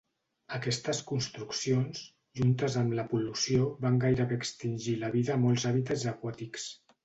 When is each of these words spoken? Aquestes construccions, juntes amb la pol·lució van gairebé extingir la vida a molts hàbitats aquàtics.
Aquestes 0.57 1.01
construccions, 1.11 2.01
juntes 2.41 2.79
amb 2.83 2.97
la 3.01 3.07
pol·lució 3.13 3.69
van 3.87 4.03
gairebé 4.07 4.41
extingir 4.45 4.99
la 5.07 5.15
vida 5.21 5.37
a 5.37 5.41
molts 5.47 5.71
hàbitats 5.73 6.11
aquàtics. 6.17 6.69